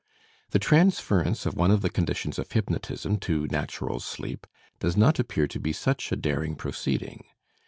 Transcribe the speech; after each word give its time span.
The 0.49 0.57
transference 0.57 1.45
of 1.45 1.53
one 1.55 1.69
of 1.69 1.83
the 1.83 1.89
conditions 1.91 2.39
of 2.39 2.51
hypnotism 2.51 3.17
to 3.19 3.45
natural 3.45 3.99
sleep 3.99 4.47
does 4.79 4.97
not 4.97 5.19
appear 5.19 5.45
to 5.49 5.59
be 5.59 5.73
such 5.73 6.11
a 6.11 6.15
daring 6.15 6.55
proceeding. 6.55 7.23